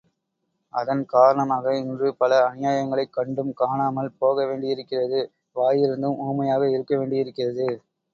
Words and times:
அதன் 0.73 1.01
காரணமாக 1.05 1.73
இன்று 1.77 2.07
பல 2.15 2.39
அநியாயங்களைக் 2.47 3.11
கண்டும் 3.11 3.53
காணாமல் 3.53 4.09
போகவேண்டியிருக்கிறது 4.21 5.19
வாயிருந்தும் 5.55 6.17
ஊமையாக 6.27 6.69
இருக்க 6.69 6.97
வேண்டியிருக்கிறது. 6.97 7.67